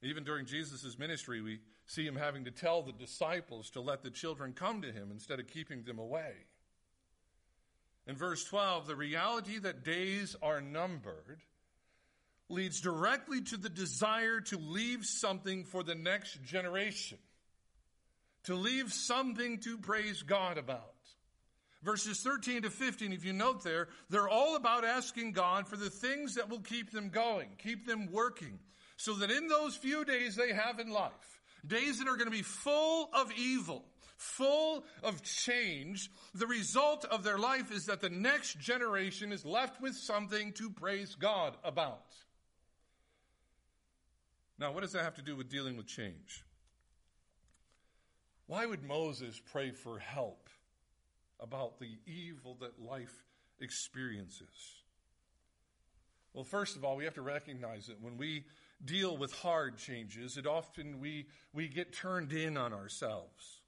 Even 0.03 0.25
during 0.25 0.47
Jesus' 0.47 0.99
ministry, 0.99 1.43
we 1.43 1.61
see 1.87 2.07
him 2.07 2.17
having 2.17 2.47
to 2.47 2.51
tell 2.51 2.83
the 2.83 2.93
disciples 2.93 3.69
to 3.71 3.83
let 3.83 4.03
the 4.03 4.11
children 4.11 4.55
come 4.55 4.81
to 4.81 4.93
him 4.93 5.11
instead 5.11 5.39
of 5.39 5.47
keeping 5.47 5.83
them 5.83 5.99
away. 5.99 6.33
In 8.07 8.17
verse 8.17 8.45
12, 8.45 8.87
the 8.87 8.97
reality 8.97 9.59
that 9.59 9.85
days 9.85 10.35
are 10.43 10.63
numbered 10.63 11.41
leads 12.49 12.81
directly 12.81 13.43
to 13.43 13.59
the 13.59 13.71
desire 13.71 14.41
to 14.41 14.57
leave 14.59 15.05
something 15.05 15.65
for 15.65 15.83
the 15.83 15.95
next 15.95 16.43
generation 16.43 17.19
to 18.45 18.55
leave 18.55 18.93
something 18.93 19.59
to 19.61 19.79
praise 19.79 20.23
God 20.23 20.59
about. 20.59 20.95
Verses 21.83 22.21
13 22.21 22.63
to 22.63 22.71
15, 22.71 23.13
if 23.13 23.25
you 23.27 23.35
note 23.35 23.63
there, 23.63 23.89
they're 24.09 24.29
all 24.29 24.57
about 24.57 24.87
asking 24.87 25.33
God 25.33 25.69
for 25.69 25.77
the 25.77 25.91
things 25.91 26.35
that 26.37 26.49
will 26.49 26.61
keep 26.61 26.91
them 26.91 27.11
going, 27.11 27.49
keep 27.59 27.87
them 27.87 28.11
working, 28.11 28.59
so 28.97 29.13
that 29.15 29.31
in 29.31 29.49
those 29.49 29.77
few 29.77 30.05
days 30.05 30.35
they 30.35 30.53
have 30.53 30.81
in 30.81 30.89
life, 30.89 31.43
days 31.67 31.99
that 31.99 32.09
are 32.09 32.17
going 32.17 32.31
to 32.31 32.37
be 32.37 32.43
full 32.43 33.11
of 33.13 33.31
evil, 33.37 33.85
full 34.17 34.85
of 35.03 35.23
change, 35.23 36.11
the 36.35 36.47
result 36.47 37.05
of 37.05 37.23
their 37.23 37.39
life 37.39 37.71
is 37.71 37.85
that 37.87 38.01
the 38.01 38.09
next 38.09 38.59
generation 38.59 39.31
is 39.31 39.45
left 39.45 39.83
with 39.83 39.95
something 39.95 40.53
to 40.55 40.71
praise 40.71 41.15
God 41.17 41.55
about. 41.63 42.15
Now, 44.59 44.73
what 44.73 44.83
does 44.83 44.93
that 44.93 45.03
have 45.03 45.17
to 45.17 45.23
do 45.23 45.37
with 45.37 45.51
dealing 45.51 45.77
with 45.77 45.87
change? 45.87 46.45
Why 48.47 48.67
would 48.67 48.83
Moses 48.83 49.41
pray 49.53 49.71
for 49.71 49.99
help 49.99 50.49
about 51.41 51.79
the 51.79 51.99
evil 52.07 52.57
that 52.61 52.81
life 52.81 53.25
experiences? 53.61 54.49
Well, 56.35 56.45
first 56.45 56.77
of 56.77 56.85
all, 56.85 56.97
we 56.97 57.05
have 57.05 57.15
to 57.15 57.23
recognize 57.23 57.87
that 57.87 58.03
when 58.03 58.17
we 58.17 58.45
deal 58.85 59.17
with 59.17 59.33
hard 59.33 59.79
changes, 59.79 60.37
it 60.37 60.47
often 60.47 61.01
we, 61.01 61.27
we 61.53 61.69
get 61.69 61.93
turned 61.93 62.33
in 62.33 62.57
on 62.57 62.73
ourselves. 62.73 63.61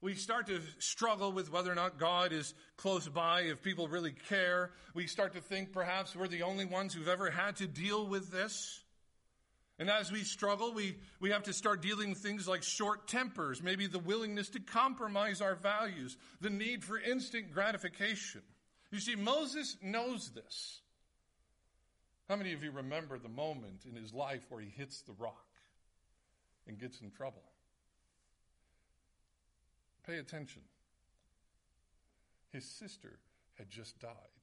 We 0.00 0.14
start 0.14 0.48
to 0.48 0.60
struggle 0.78 1.32
with 1.32 1.50
whether 1.50 1.72
or 1.72 1.74
not 1.74 1.98
God 1.98 2.32
is 2.32 2.52
close 2.76 3.08
by, 3.08 3.42
if 3.42 3.62
people 3.62 3.88
really 3.88 4.12
care. 4.28 4.70
We 4.92 5.06
start 5.06 5.32
to 5.32 5.40
think 5.40 5.72
perhaps 5.72 6.14
we're 6.14 6.28
the 6.28 6.42
only 6.42 6.66
ones 6.66 6.92
who've 6.92 7.08
ever 7.08 7.30
had 7.30 7.56
to 7.56 7.66
deal 7.66 8.06
with 8.06 8.30
this. 8.30 8.83
And 9.78 9.90
as 9.90 10.12
we 10.12 10.22
struggle, 10.22 10.72
we, 10.72 10.96
we 11.18 11.30
have 11.30 11.42
to 11.44 11.52
start 11.52 11.82
dealing 11.82 12.10
with 12.10 12.18
things 12.18 12.46
like 12.46 12.62
short 12.62 13.08
tempers, 13.08 13.60
maybe 13.60 13.88
the 13.88 13.98
willingness 13.98 14.48
to 14.50 14.60
compromise 14.60 15.40
our 15.40 15.56
values, 15.56 16.16
the 16.40 16.50
need 16.50 16.84
for 16.84 16.98
instant 16.98 17.52
gratification. 17.52 18.42
You 18.92 19.00
see, 19.00 19.16
Moses 19.16 19.76
knows 19.82 20.30
this. 20.30 20.80
How 22.28 22.36
many 22.36 22.52
of 22.52 22.62
you 22.62 22.70
remember 22.70 23.18
the 23.18 23.28
moment 23.28 23.84
in 23.88 24.00
his 24.00 24.14
life 24.14 24.46
where 24.48 24.60
he 24.60 24.70
hits 24.70 25.02
the 25.02 25.12
rock 25.18 25.44
and 26.68 26.78
gets 26.78 27.00
in 27.00 27.10
trouble? 27.10 27.42
Pay 30.06 30.18
attention. 30.18 30.62
His 32.52 32.64
sister 32.64 33.18
had 33.58 33.68
just 33.68 33.98
died. 33.98 34.33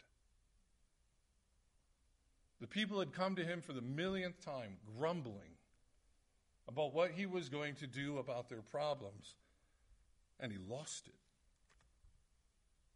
The 2.61 2.67
people 2.67 2.99
had 2.99 3.11
come 3.11 3.35
to 3.35 3.43
him 3.43 3.61
for 3.61 3.73
the 3.73 3.81
millionth 3.81 4.39
time, 4.45 4.77
grumbling 4.97 5.57
about 6.67 6.93
what 6.93 7.11
he 7.11 7.25
was 7.25 7.49
going 7.49 7.75
to 7.75 7.87
do 7.87 8.19
about 8.19 8.49
their 8.49 8.61
problems, 8.61 9.35
and 10.39 10.51
he 10.51 10.59
lost 10.69 11.07
it. 11.07 11.15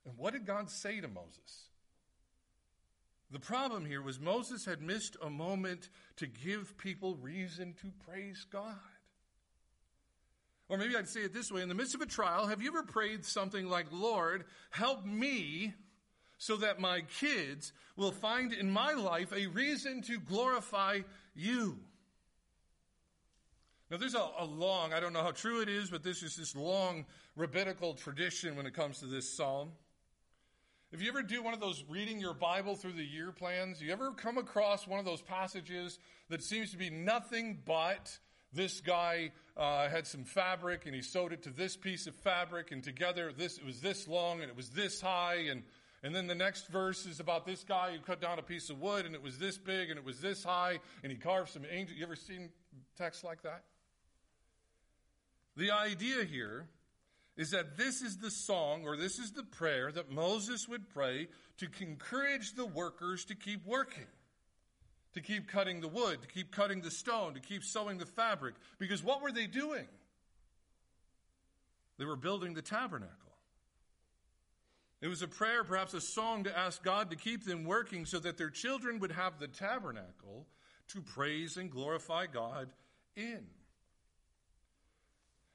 And 0.07 0.17
what 0.17 0.33
did 0.33 0.45
God 0.45 0.69
say 0.69 1.01
to 1.01 1.07
Moses? 1.07 1.69
The 3.31 3.39
problem 3.39 3.85
here 3.85 4.03
was 4.03 4.19
Moses 4.19 4.65
had 4.65 4.83
missed 4.83 5.17
a 5.19 5.31
moment 5.31 5.89
to 6.17 6.27
give 6.27 6.77
people 6.77 7.15
reason 7.15 7.73
to 7.81 7.91
praise 8.07 8.45
God. 8.51 8.75
Or 10.69 10.77
maybe 10.77 10.95
I'd 10.95 11.09
say 11.09 11.21
it 11.21 11.33
this 11.33 11.51
way 11.51 11.63
in 11.63 11.69
the 11.69 11.75
midst 11.75 11.95
of 11.95 12.01
a 12.01 12.05
trial, 12.05 12.47
have 12.47 12.61
you 12.61 12.69
ever 12.69 12.83
prayed 12.83 13.25
something 13.25 13.67
like, 13.67 13.87
Lord, 13.91 14.45
help 14.69 15.05
me 15.05 15.73
so 16.37 16.57
that 16.57 16.79
my 16.79 17.01
kids 17.19 17.73
will 17.95 18.11
find 18.11 18.53
in 18.53 18.69
my 18.69 18.93
life 18.93 19.31
a 19.33 19.47
reason 19.47 20.01
to 20.03 20.19
glorify 20.19 20.99
you? 21.35 21.77
Now, 23.89 23.97
there's 23.97 24.15
a, 24.15 24.27
a, 24.39 24.45
long, 24.45 24.93
I 24.93 24.99
don't 24.99 25.13
know 25.13 25.21
how 25.21 25.31
true 25.31 25.61
it 25.61 25.69
is, 25.69 25.91
but 25.91 26.03
this 26.03 26.23
is 26.23 26.35
this 26.35 26.55
long 26.55 27.05
rabbinical 27.35 27.93
tradition 27.93 28.55
when 28.55 28.65
it 28.65 28.73
comes 28.73 28.99
to 28.99 29.05
this 29.05 29.31
psalm. 29.31 29.71
If 30.91 31.01
you 31.01 31.09
ever 31.09 31.21
do 31.21 31.43
one 31.43 31.53
of 31.53 31.59
those 31.59 31.83
reading 31.87 32.19
your 32.19 32.33
Bible 32.33 32.75
through 32.75 32.93
the 32.93 33.05
year 33.05 33.31
plans, 33.31 33.81
you 33.81 33.91
ever 33.91 34.11
come 34.11 34.37
across 34.37 34.87
one 34.87 34.99
of 34.99 35.05
those 35.05 35.21
passages 35.21 35.99
that 36.29 36.41
seems 36.41 36.71
to 36.71 36.77
be 36.77 36.89
nothing 36.89 37.59
but 37.65 38.17
this 38.53 38.81
guy 38.81 39.31
uh, 39.57 39.89
had 39.89 40.07
some 40.07 40.23
fabric 40.23 40.85
and 40.85 40.95
he 40.95 41.01
sewed 41.01 41.33
it 41.33 41.43
to 41.43 41.49
this 41.49 41.75
piece 41.75 42.07
of 42.07 42.15
fabric 42.15 42.71
and 42.71 42.83
together 42.83 43.31
this 43.37 43.57
it 43.57 43.65
was 43.65 43.81
this 43.81 44.07
long 44.07 44.41
and 44.41 44.49
it 44.49 44.55
was 44.55 44.69
this 44.69 45.01
high 45.01 45.47
and 45.49 45.63
and 46.05 46.15
then 46.15 46.27
the 46.27 46.35
next 46.35 46.67
verse 46.67 47.07
is 47.07 47.19
about 47.19 47.47
this 47.47 47.63
guy 47.63 47.91
who 47.91 47.99
cut 47.99 48.21
down 48.21 48.37
a 48.37 48.43
piece 48.43 48.69
of 48.69 48.79
wood 48.79 49.07
and 49.07 49.15
it 49.15 49.23
was 49.23 49.39
this 49.39 49.57
big 49.57 49.89
and 49.89 49.97
it 49.97 50.05
was 50.05 50.21
this 50.21 50.43
high 50.43 50.77
and 51.01 51.11
he 51.11 51.17
carved 51.17 51.49
some 51.49 51.63
angels. 51.67 51.97
You 51.97 52.05
ever 52.05 52.15
seen 52.15 52.49
texts 52.95 53.23
like 53.23 53.41
that? 53.41 53.63
The 55.57 55.71
idea 55.71 56.23
here 56.23 56.67
is 57.35 57.49
that 57.51 57.75
this 57.75 58.03
is 58.03 58.17
the 58.17 58.29
song 58.29 58.83
or 58.85 58.95
this 58.95 59.17
is 59.17 59.31
the 59.31 59.41
prayer 59.41 59.91
that 59.91 60.11
Moses 60.11 60.69
would 60.69 60.87
pray 60.89 61.27
to 61.57 61.67
encourage 61.81 62.53
the 62.53 62.67
workers 62.67 63.25
to 63.25 63.33
keep 63.33 63.65
working 63.65 64.05
to 65.15 65.21
keep 65.21 65.47
cutting 65.47 65.79
the 65.79 65.87
wood, 65.87 66.21
to 66.21 66.27
keep 66.27 66.51
cutting 66.51 66.81
the 66.81 66.91
stone, 66.91 67.33
to 67.33 67.39
keep 67.39 67.63
sewing 67.63 67.97
the 67.97 68.05
fabric. 68.05 68.53
Because 68.77 69.01
what 69.01 69.21
were 69.21 69.31
they 69.31 69.47
doing? 69.47 69.87
They 71.97 72.03
were 72.03 72.17
building 72.17 72.53
the 72.53 72.61
tabernacle. 72.61 73.34
It 75.05 75.09
was 75.09 75.21
a 75.21 75.27
prayer, 75.27 75.63
perhaps 75.63 75.93
a 75.93 76.01
song 76.01 76.45
to 76.45 76.57
ask 76.57 76.81
God 76.81 77.11
to 77.11 77.15
keep 77.15 77.45
them 77.45 77.63
working 77.63 78.07
so 78.07 78.17
that 78.17 78.39
their 78.39 78.49
children 78.49 78.99
would 79.01 79.11
have 79.11 79.37
the 79.37 79.47
tabernacle 79.47 80.47
to 80.87 80.99
praise 80.99 81.57
and 81.57 81.69
glorify 81.69 82.25
God 82.25 82.69
in. 83.15 83.45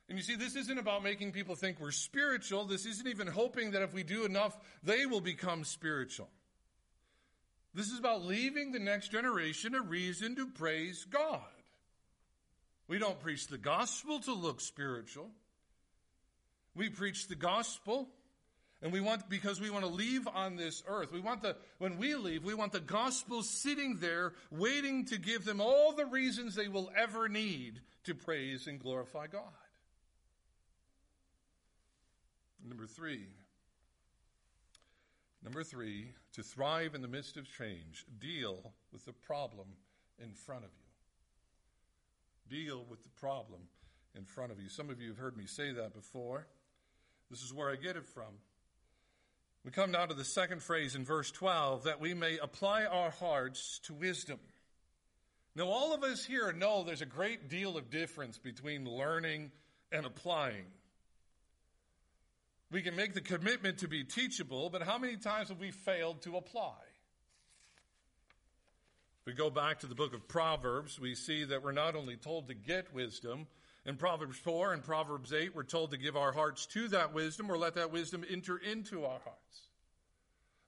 And 0.09 0.17
you 0.17 0.23
see, 0.23 0.37
this 0.37 0.55
isn't 0.55 0.79
about 0.79 1.03
making 1.03 1.33
people 1.33 1.57
think 1.57 1.81
we're 1.81 1.91
spiritual. 1.91 2.65
This 2.65 2.87
isn't 2.87 3.09
even 3.09 3.27
hoping 3.27 3.73
that 3.73 3.83
if 3.83 3.93
we 3.93 4.05
do 4.05 4.25
enough, 4.25 4.57
they 4.85 5.05
will 5.05 5.21
become 5.21 5.65
spiritual. 5.65 6.29
This 7.75 7.91
is 7.91 7.99
about 7.99 8.25
leaving 8.25 8.71
the 8.71 8.79
next 8.79 9.11
generation 9.11 9.75
a 9.75 9.81
reason 9.81 10.37
to 10.37 10.47
praise 10.47 11.05
God. 11.11 11.41
We 12.87 12.99
don't 12.99 13.19
preach 13.19 13.49
the 13.49 13.59
gospel 13.59 14.21
to 14.21 14.33
look 14.33 14.61
spiritual. 14.61 15.29
We 16.77 16.89
preach 16.89 17.27
the 17.27 17.35
gospel 17.35 18.11
and 18.83 18.93
we 18.93 19.01
want 19.01 19.29
because 19.29 19.61
we 19.61 19.71
want 19.71 19.85
to 19.85 19.91
leave 19.91 20.27
on 20.27 20.57
this 20.57 20.83
earth. 20.87 21.13
We 21.13 21.21
want 21.21 21.43
the 21.43 21.57
when 21.79 21.99
we 21.99 22.15
leave, 22.15 22.45
we 22.45 22.55
want 22.55 22.73
the 22.73 22.81
gospel 22.81 23.43
sitting 23.43 23.97
there 24.01 24.33
waiting 24.51 25.05
to 25.07 25.19
give 25.19 25.45
them 25.45 25.61
all 25.61 25.93
the 25.93 26.07
reasons 26.07 26.55
they 26.55 26.69
will 26.69 26.91
ever 26.97 27.29
need 27.29 27.81
to 28.05 28.15
praise 28.15 28.67
and 28.67 28.81
glorify 28.81 29.27
God. 29.27 29.43
Number 32.67 32.87
3, 32.87 33.27
Number 35.43 35.65
three, 35.65 36.13
to 36.35 36.43
thrive 36.43 36.95
in 36.95 37.01
the 37.01 37.09
midst 37.09 37.37
of 37.37 37.47
change, 37.51 38.05
deal 38.19 38.73
with 38.93 39.07
the 39.07 39.13
problem 39.13 39.69
in 40.23 40.33
front 40.35 40.65
of 40.65 40.71
you. 42.51 42.65
Deal 42.65 42.85
with 42.91 43.03
the 43.03 43.09
problem 43.09 43.63
in 44.15 44.25
front 44.25 44.53
of 44.53 44.61
you. 44.61 44.69
Some 44.69 44.91
of 44.91 45.01
you 45.01 45.09
have 45.09 45.19
heard 45.19 45.37
me 45.37 45.47
say 45.47 45.73
that 45.73 45.95
before. 45.95 46.47
This 47.31 47.43
is 47.43 47.55
where 47.55 47.71
I 47.71 47.77
get 47.77 47.97
it 47.97 48.07
from. 48.07 48.35
We 49.65 49.71
come 49.71 49.91
now 49.91 50.07
to 50.07 50.15
the 50.15 50.25
second 50.25 50.63
phrase 50.63 50.95
in 50.95 51.05
verse 51.05 51.31
12 51.31 51.85
that 51.85 52.01
we 52.01 52.15
may 52.15 52.39
apply 52.39 52.87
our 52.87 53.11
hearts 53.11 53.79
to 53.85 53.93
wisdom. 53.93 54.39
Now, 55.55 55.65
all 55.65 55.93
of 55.93 56.03
us 56.03 56.25
here 56.25 56.51
know 56.53 56.83
there's 56.83 57.03
a 57.03 57.07
great 57.07 57.51
deal 57.51 57.77
of 57.77 57.91
difference 57.91 58.39
between 58.39 58.87
learning 58.87 59.51
and 59.93 60.07
applying. 60.07 60.65
We 62.71 62.83
can 62.83 62.97
make 62.97 63.15
the 63.15 63.21
commitment 63.21 63.79
to 63.79 63.89
be 63.89 64.05
teachable, 64.05 64.71
but 64.71 64.83
how 64.83 64.97
many 64.97 65.17
times 65.17 65.49
have 65.49 65.59
we 65.59 65.73
failed 65.73 66.23
to 66.23 66.37
apply? 66.37 66.79
If 69.21 69.27
we 69.27 69.33
go 69.35 69.51
back 69.51 69.81
to 69.81 69.87
the 69.87 69.95
book 69.95 70.15
of 70.15 70.27
Proverbs, 70.29 70.99
we 70.99 71.15
see 71.15 71.45
that 71.45 71.63
we're 71.63 71.73
not 71.73 71.97
only 71.97 72.17
told 72.17 72.49
to 72.49 72.55
get 72.55 72.95
wisdom, 72.95 73.49
in 73.87 73.97
Proverbs 73.97 74.39
4 74.39 74.75
and 74.75 74.83
Proverbs 74.83 75.33
8, 75.33 75.55
we're 75.55 75.63
told 75.63 75.91
to 75.93 75.97
give 75.97 76.17
our 76.17 76.33
hearts 76.33 76.67
to 76.67 76.89
that 76.89 77.15
wisdom 77.15 77.51
or 77.51 77.57
let 77.57 77.75
that 77.77 77.93
wisdom 77.93 78.25
enter 78.29 78.59
into 78.59 79.05
our 79.05 79.21
hearts. 79.21 79.69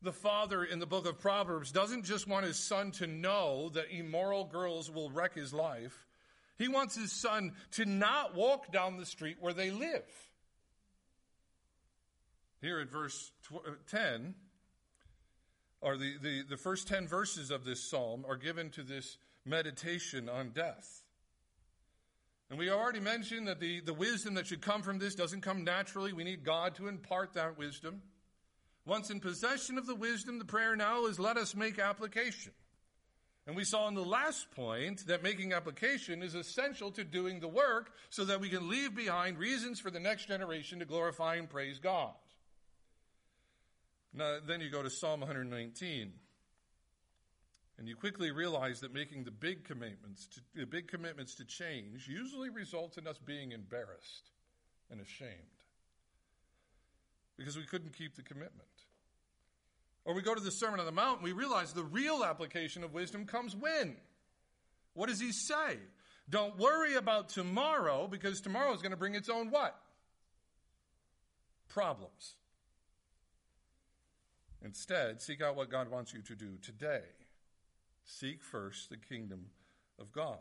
The 0.00 0.12
father 0.12 0.64
in 0.64 0.81
the 0.81 0.87
book 0.87 1.07
of 1.07 1.21
Proverbs 1.21 1.71
doesn't 1.71 2.04
just 2.04 2.26
want 2.26 2.47
his 2.47 2.59
son 2.59 2.90
to 2.92 3.07
know 3.07 3.69
that 3.71 3.92
immoral 3.97 4.45
girls 4.45 4.90
will 4.90 5.11
wreck 5.11 5.35
his 5.35 5.52
life. 5.52 6.07
He 6.59 6.69
wants 6.69 6.97
his 6.97 7.12
son 7.12 7.52
to 7.73 7.85
not 7.85 8.35
walk 8.35 8.73
down 8.73 8.97
the 8.97 9.07
street 9.07 9.37
where 9.40 9.52
they 9.52 9.71
live. 9.71 10.02
Here 12.61 12.81
at 12.81 12.90
verse 12.90 13.31
uh, 13.54 13.71
10, 13.90 14.35
or 15.81 15.97
the, 15.97 16.14
the, 16.21 16.42
the 16.50 16.57
first 16.57 16.88
10 16.88 17.07
verses 17.07 17.50
of 17.50 17.64
this 17.64 17.83
psalm 17.83 18.25
are 18.26 18.37
given 18.37 18.71
to 18.71 18.83
this 18.83 19.19
meditation 19.45 20.28
on 20.28 20.50
death. 20.50 21.01
And 22.52 22.59
we 22.59 22.68
already 22.68 23.00
mentioned 23.00 23.49
that 23.49 23.61
the, 23.61 23.80
the 23.80 23.94
wisdom 23.94 24.35
that 24.35 24.47
should 24.47 24.61
come 24.61 24.82
from 24.82 24.99
this 24.99 25.14
doesn't 25.14 25.40
come 25.40 25.64
naturally. 25.64 26.12
We 26.12 26.23
need 26.23 26.44
God 26.44 26.75
to 26.75 26.87
impart 26.87 27.32
that 27.32 27.56
wisdom. 27.56 28.02
Once 28.85 29.09
in 29.09 29.21
possession 29.21 29.78
of 29.78 29.87
the 29.87 29.94
wisdom, 29.94 30.38
the 30.38 30.44
prayer 30.44 30.76
now 30.76 31.06
is 31.06 31.18
let 31.18 31.38
us 31.38 31.54
make 31.54 31.78
application. 31.78 32.52
And 33.47 33.56
we 33.56 33.64
saw 33.64 33.88
in 33.88 33.94
the 33.94 34.04
last 34.04 34.50
point 34.50 35.06
that 35.06 35.23
making 35.23 35.54
application 35.54 36.23
is 36.23 36.35
essential 36.35 36.90
to 36.90 37.04
doing 37.04 37.40
the 37.40 37.49
work 37.49 37.92
so 38.11 38.23
that 38.26 38.38
we 38.38 38.50
can 38.50 38.68
leave 38.68 38.94
behind 38.94 39.38
reasons 39.38 39.80
for 39.80 39.90
the 39.90 39.99
next 39.99 40.28
generation 40.28 40.78
to 40.80 40.85
glorify 40.85 41.37
and 41.37 41.49
praise 41.49 41.78
God. 41.78 42.12
Now, 44.12 44.40
then 44.47 44.61
you 44.61 44.68
go 44.68 44.82
to 44.82 44.90
Psalm 44.90 45.21
119. 45.21 46.12
And 47.78 47.88
you 47.88 47.96
quickly 47.96 48.30
realize 48.30 48.80
that 48.80 48.92
making 48.92 49.24
the 49.24 49.30
big 49.30 49.64
commitments 49.64 50.28
to, 50.28 50.40
the 50.54 50.66
big 50.66 50.88
commitments 50.88 51.34
to 51.36 51.44
change 51.44 52.06
usually 52.06 52.50
results 52.50 52.98
in 52.98 53.06
us 53.06 53.18
being 53.18 53.52
embarrassed 53.52 54.30
and 54.90 55.00
ashamed 55.00 55.30
because 57.36 57.56
we 57.56 57.64
couldn't 57.64 57.96
keep 57.96 58.14
the 58.14 58.22
commitment. 58.22 58.68
Or 60.04 60.14
we 60.14 60.22
go 60.22 60.34
to 60.34 60.40
the 60.40 60.50
Sermon 60.50 60.80
on 60.80 60.86
the 60.86 60.92
Mount 60.92 61.18
and 61.18 61.24
we 61.24 61.32
realize 61.32 61.72
the 61.72 61.84
real 61.84 62.24
application 62.24 62.84
of 62.84 62.92
wisdom 62.92 63.24
comes 63.24 63.56
when? 63.56 63.96
What 64.94 65.08
does 65.08 65.20
he 65.20 65.32
say? 65.32 65.78
Don't 66.28 66.58
worry 66.58 66.94
about 66.94 67.28
tomorrow 67.28 68.06
because 68.06 68.40
tomorrow 68.40 68.72
is 68.74 68.82
going 68.82 68.90
to 68.90 68.96
bring 68.96 69.14
its 69.14 69.28
own 69.28 69.50
what? 69.50 69.76
Problems. 71.68 72.34
Instead, 74.64 75.20
seek 75.20 75.42
out 75.42 75.56
what 75.56 75.70
God 75.70 75.90
wants 75.90 76.12
you 76.12 76.22
to 76.22 76.36
do 76.36 76.58
today. 76.62 77.02
Seek 78.04 78.42
first 78.42 78.90
the 78.90 78.97
kingdom 78.97 79.47
of 79.99 80.12
God. 80.12 80.38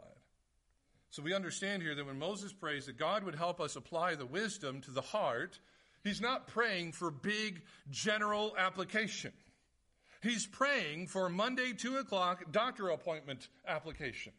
So 1.10 1.22
we 1.22 1.34
understand 1.34 1.84
here 1.84 1.94
that 1.94 2.06
when 2.06 2.18
Moses 2.18 2.53
prays 2.53 2.86
that 2.86 2.98
God 2.98 3.24
would 3.24 3.36
help 3.36 3.60
us 3.60 3.75
apply 3.75 4.15
the 4.15 4.25
wisdom 4.25 4.80
to 4.82 4.91
the 4.91 5.01
heart, 5.01 5.60
he's 6.03 6.22
not 6.22 6.48
praying 6.48 6.94
for 6.94 7.12
big 7.12 7.62
general 7.89 8.56
application. 8.58 9.34
He's 10.22 10.46
praying 10.46 11.08
for 11.08 11.30
Monday, 11.30 11.74
2 11.74 11.98
o'clock 11.98 12.51
doctor 12.51 12.89
appointment 12.89 13.50
application. 13.68 14.34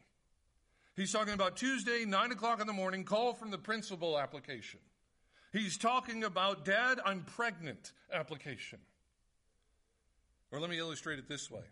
He's 0.95 1.11
talking 1.11 1.33
about 1.33 1.57
Tuesday, 1.57 2.05
9 2.05 2.31
o'clock 2.31 2.61
in 2.61 2.67
the 2.67 2.73
morning, 2.73 3.03
call 3.03 3.33
from 3.33 3.51
the 3.51 3.57
principal 3.57 4.17
application. 4.17 4.79
He's 5.51 5.77
talking 5.77 6.23
about 6.23 6.65
dad, 6.65 6.99
I'm 7.05 7.23
pregnant 7.23 7.91
application. 8.11 8.79
Or 10.51 10.59
let 10.59 10.69
me 10.69 10.79
illustrate 10.79 11.19
it 11.19 11.27
this 11.27 11.51
way. 11.51 11.63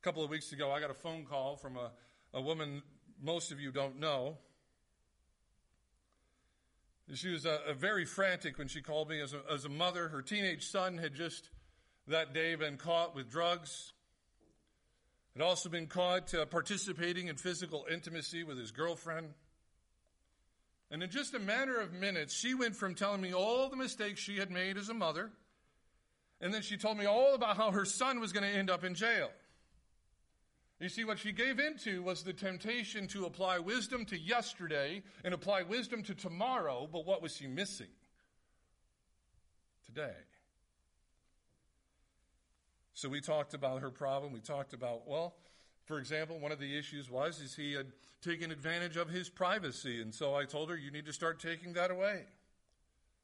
A 0.00 0.02
couple 0.02 0.24
of 0.24 0.30
weeks 0.30 0.52
ago, 0.52 0.72
I 0.72 0.80
got 0.80 0.90
a 0.90 0.94
phone 0.94 1.26
call 1.26 1.56
from 1.56 1.76
a, 1.76 1.90
a 2.32 2.40
woman 2.40 2.82
most 3.22 3.52
of 3.52 3.60
you 3.60 3.70
don't 3.70 4.00
know. 4.00 4.38
She 7.12 7.28
was 7.28 7.44
uh, 7.44 7.58
very 7.76 8.06
frantic 8.06 8.56
when 8.56 8.66
she 8.66 8.80
called 8.80 9.10
me 9.10 9.20
as 9.20 9.34
a, 9.34 9.42
as 9.52 9.66
a 9.66 9.68
mother. 9.68 10.08
Her 10.08 10.22
teenage 10.22 10.70
son 10.70 10.96
had 10.96 11.14
just 11.14 11.50
that 12.08 12.32
day 12.32 12.54
been 12.54 12.78
caught 12.78 13.14
with 13.14 13.30
drugs. 13.30 13.92
Had 15.36 15.42
also 15.42 15.68
been 15.68 15.86
caught 15.86 16.32
uh, 16.32 16.46
participating 16.46 17.28
in 17.28 17.36
physical 17.36 17.84
intimacy 17.92 18.42
with 18.42 18.56
his 18.56 18.70
girlfriend. 18.70 19.34
And 20.90 21.02
in 21.02 21.10
just 21.10 21.34
a 21.34 21.38
matter 21.38 21.78
of 21.78 21.92
minutes, 21.92 22.34
she 22.34 22.54
went 22.54 22.74
from 22.74 22.94
telling 22.94 23.20
me 23.20 23.34
all 23.34 23.68
the 23.68 23.76
mistakes 23.76 24.18
she 24.18 24.38
had 24.38 24.50
made 24.50 24.78
as 24.78 24.88
a 24.88 24.94
mother, 24.94 25.30
and 26.40 26.54
then 26.54 26.62
she 26.62 26.78
told 26.78 26.96
me 26.96 27.04
all 27.04 27.34
about 27.34 27.58
how 27.58 27.70
her 27.70 27.84
son 27.84 28.18
was 28.18 28.32
going 28.32 28.50
to 28.50 28.58
end 28.58 28.70
up 28.70 28.82
in 28.82 28.94
jail. 28.94 29.28
You 30.80 30.88
see, 30.88 31.04
what 31.04 31.18
she 31.18 31.30
gave 31.30 31.60
into 31.60 32.02
was 32.02 32.22
the 32.22 32.32
temptation 32.32 33.06
to 33.08 33.26
apply 33.26 33.58
wisdom 33.58 34.06
to 34.06 34.18
yesterday 34.18 35.02
and 35.22 35.34
apply 35.34 35.62
wisdom 35.62 36.02
to 36.04 36.14
tomorrow, 36.14 36.88
but 36.90 37.04
what 37.04 37.20
was 37.20 37.36
she 37.36 37.46
missing? 37.46 37.88
Today. 39.84 40.14
So 42.94 43.10
we 43.10 43.20
talked 43.20 43.52
about 43.52 43.82
her 43.82 43.90
problem. 43.90 44.32
We 44.32 44.40
talked 44.40 44.72
about, 44.72 45.06
well, 45.06 45.34
for 45.84 45.98
example, 45.98 46.38
one 46.38 46.52
of 46.52 46.58
the 46.58 46.78
issues 46.78 47.10
was 47.10 47.40
is 47.40 47.54
he 47.54 47.74
had 47.74 47.88
taken 48.22 48.50
advantage 48.50 48.96
of 48.96 49.10
his 49.10 49.28
privacy, 49.28 50.00
and 50.00 50.14
so 50.14 50.34
I 50.34 50.44
told 50.44 50.70
her 50.70 50.76
you 50.76 50.90
need 50.90 51.06
to 51.06 51.12
start 51.12 51.40
taking 51.40 51.74
that 51.74 51.90
away. 51.90 52.22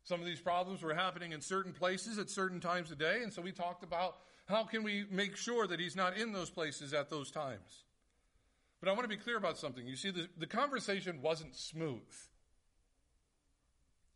Some 0.05 0.21
of 0.21 0.27
these 0.27 0.41
problems 0.41 0.83
were 0.83 0.95
happening 0.95 1.33
in 1.33 1.41
certain 1.41 1.73
places 1.73 2.19
at 2.19 2.29
certain 2.29 2.61
times 2.61 2.91
of 2.91 2.99
day, 2.99 3.23
and 3.23 3.33
so 3.33 3.41
we 3.41 3.53
talked 3.53 3.83
about 3.83 4.17
how 4.47 4.65
can 4.65 4.83
we 4.83 5.05
make 5.11 5.37
sure 5.37 5.67
that 5.67 5.81
he's 5.81 5.97
not 5.97 6.17
in 6.17 6.33
those 6.33 6.50
places 6.50 6.95
at 6.95 7.11
those 7.11 7.31
times? 7.31 7.85
But 8.81 8.88
I 8.88 8.93
want 8.93 9.03
to 9.03 9.09
be 9.09 9.17
clear 9.17 9.37
about 9.37 9.59
something. 9.59 9.87
You 9.87 9.97
see, 9.97 10.11
the, 10.11 10.29
the 10.38 10.47
conversation 10.47 11.21
wasn't 11.21 11.57
smooth. 11.57 12.03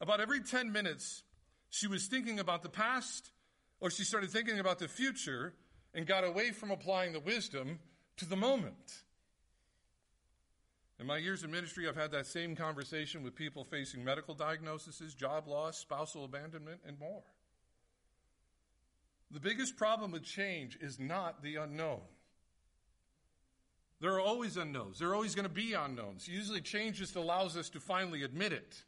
About 0.01 0.21
every 0.21 0.41
10 0.41 0.71
minutes, 0.71 1.23
she 1.69 1.87
was 1.87 2.07
thinking 2.07 2.39
about 2.39 2.63
the 2.63 2.69
past, 2.69 3.31
or 3.81 3.91
she 3.91 4.05
started 4.05 4.31
thinking 4.31 4.61
about 4.61 4.79
the 4.79 4.89
future 4.89 5.55
and 5.95 6.07
got 6.07 6.25
away 6.25 6.53
from 6.53 6.71
applying 6.71 7.13
the 7.13 7.21
wisdom 7.21 7.81
to 8.19 8.25
the 8.25 8.37
moment. 8.37 9.03
In 11.01 11.07
my 11.07 11.17
years 11.17 11.43
in 11.43 11.51
ministry, 11.51 11.89
I've 11.89 11.97
had 11.97 12.13
that 12.13 12.27
same 12.27 12.55
conversation 12.55 13.23
with 13.23 13.35
people 13.35 13.65
facing 13.65 14.05
medical 14.05 14.35
diagnoses, 14.35 15.15
job 15.15 15.49
loss, 15.49 15.79
spousal 15.79 16.25
abandonment, 16.25 16.81
and 16.87 16.99
more. 17.01 17.23
The 19.31 19.41
biggest 19.41 19.77
problem 19.77 20.11
with 20.11 20.25
change 20.25 20.77
is 20.81 20.99
not 20.99 21.43
the 21.43 21.57
unknown. 21.57 22.01
There 24.01 24.13
are 24.15 24.21
always 24.21 24.57
unknowns. 24.57 24.99
There 24.99 25.11
are 25.11 25.15
always 25.15 25.35
going 25.35 25.47
to 25.47 25.55
be 25.55 25.75
unknowns. 25.75 26.27
Usually, 26.27 26.61
change 26.61 26.97
just 26.97 27.17
allows 27.17 27.57
us 27.57 27.69
to 27.71 27.81
finally 27.81 28.23
admit 28.23 28.53
it. 28.53 28.83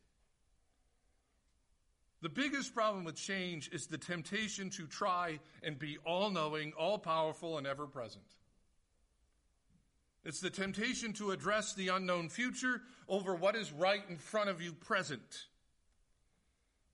The 2.23 2.29
biggest 2.29 2.75
problem 2.75 3.05
with 3.05 3.17
change 3.17 3.69
is 3.73 3.87
the 3.87 3.99
temptation 3.99 4.71
to 4.71 4.87
try 4.87 5.41
and 5.63 5.79
be 5.79 5.99
all 6.07 6.31
knowing, 6.31 6.73
all 6.79 6.99
powerful, 6.99 7.59
and 7.59 7.67
ever 7.67 7.87
present. 7.87 8.25
It's 10.25 10.41
the 10.41 10.51
temptation 10.51 11.13
to 11.15 11.33
address 11.33 11.75
the 11.75 11.89
unknown 11.89 12.29
future 12.29 12.83
over 13.09 13.35
what 13.35 13.57
is 13.57 13.73
right 13.73 14.03
in 14.09 14.17
front 14.17 14.51
of 14.51 14.63
you 14.63 14.73
present. 14.73 15.47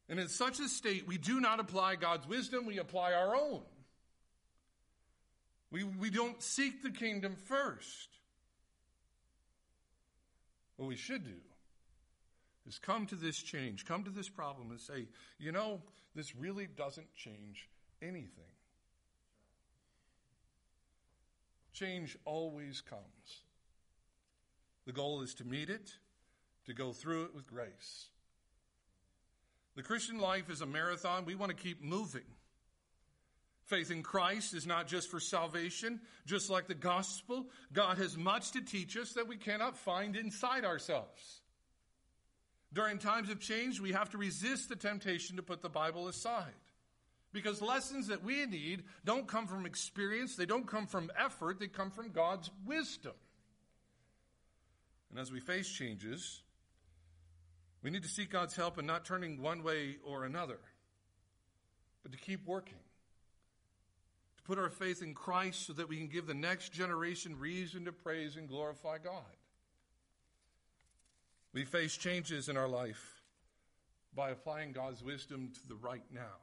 And 0.09 0.19
in 0.19 0.29
such 0.29 0.59
a 0.61 0.69
state, 0.69 1.07
we 1.07 1.19
do 1.19 1.41
not 1.41 1.61
apply 1.61 1.97
God's 1.97 2.27
wisdom, 2.27 2.67
we 2.67 2.79
apply 2.79 3.13
our 3.13 3.37
own. 3.37 3.63
We, 5.71 5.85
we 5.85 6.09
don't 6.11 6.43
seek 6.43 6.83
the 6.83 6.91
kingdom 6.91 7.37
first. 7.37 8.09
What 10.77 10.89
we 10.89 10.97
should 10.97 11.25
do 11.25 11.41
is 12.67 12.79
come 12.79 13.07
to 13.07 13.17
this 13.17 13.37
change, 13.37 13.85
come 13.85 14.05
to 14.05 14.11
this 14.11 14.29
problem 14.29 14.71
and 14.71 14.81
say, 14.81 15.09
you 15.39 15.53
know, 15.53 15.83
this 16.15 16.35
really 16.37 16.67
doesn't 16.67 17.15
change 17.15 17.69
anything. 18.01 18.45
Change 21.73 22.17
always 22.25 22.81
comes. 22.81 23.43
The 24.87 24.93
goal 24.93 25.21
is 25.21 25.35
to 25.35 25.45
meet 25.45 25.69
it, 25.69 25.93
to 26.67 26.73
go 26.73 26.93
through 26.93 27.25
it 27.25 27.35
with 27.35 27.47
grace. 27.47 28.09
The 29.79 29.85
Christian 29.85 30.19
life 30.19 30.51
is 30.51 30.61
a 30.61 30.67
marathon. 30.67 31.25
We 31.25 31.37
want 31.37 31.57
to 31.57 31.63
keep 31.63 31.85
moving. 31.85 32.25
Faith 33.67 33.93
in 33.93 34.03
Christ 34.03 34.53
is 34.53 34.67
not 34.67 34.89
just 34.89 35.09
for 35.09 35.21
salvation, 35.21 36.01
just 36.27 36.51
like 36.51 36.67
the 36.67 36.75
gospel. 36.75 37.47
God 37.73 37.97
has 37.99 38.17
much 38.17 38.51
to 38.51 38.61
teach 38.61 38.97
us 38.97 39.13
that 39.13 39.29
we 39.29 39.37
cannot 39.37 39.77
find 39.77 40.17
inside 40.17 40.65
ourselves. 40.65 41.43
During 42.73 42.99
times 42.99 43.31
of 43.31 43.39
change, 43.39 43.79
we 43.79 43.93
have 43.93 44.11
to 44.11 44.19
resist 44.19 44.69
the 44.69 44.75
temptation 44.75 45.37
to 45.37 45.45
put 45.45 45.63
the 45.63 45.69
Bible 45.69 46.09
aside. 46.09 46.59
Because 47.33 47.63
lessons 47.63 48.09
that 48.09 48.25
we 48.25 48.47
need 48.47 48.83
don't 49.05 49.29
come 49.29 49.47
from 49.47 49.65
experience, 49.65 50.35
they 50.35 50.45
don't 50.45 50.67
come 50.67 50.89
from 50.89 51.13
effort, 51.17 51.61
they 51.61 51.69
come 51.69 51.93
from 51.93 52.11
God's 52.11 52.51
wisdom. 52.67 53.15
And 55.11 55.21
as 55.21 55.31
we 55.31 55.39
face 55.39 55.69
changes, 55.69 56.43
we 57.83 57.91
need 57.91 58.03
to 58.03 58.09
seek 58.09 58.31
God's 58.31 58.57
help 58.57 58.79
in 58.79 58.87
not 58.87 59.05
turning 59.05 59.41
one 59.41 59.63
way 59.63 59.97
or 60.05 60.25
another, 60.25 60.59
but 62.03 62.13
to 62.13 62.19
keep 62.19 62.47
working. 62.47 62.79
To 64.37 64.43
put 64.43 64.59
our 64.59 64.71
faith 64.71 65.03
in 65.03 65.15
Christ 65.15 65.67
so 65.67 65.73
that 65.75 65.89
we 65.89 65.97
can 65.97 66.09
give 66.09 66.27
the 66.27 66.35
next 66.35 66.73
generation 66.73 67.39
reason 67.39 67.85
to 67.85 67.93
praise 67.93 68.37
and 68.37 68.49
glorify 68.49 68.99
God. 68.99 69.23
We 71.53 71.65
face 71.65 71.97
changes 71.97 72.49
in 72.49 72.57
our 72.57 72.69
life 72.69 73.23
by 74.15 74.31
applying 74.31 74.73
God's 74.73 75.03
wisdom 75.03 75.53
to 75.55 75.69
the 75.69 75.75
right 75.77 76.03
now. 76.13 76.37